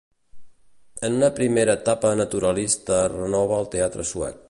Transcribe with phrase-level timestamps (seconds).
[1.09, 4.39] En una primera etapa naturalista renova el teatre suec.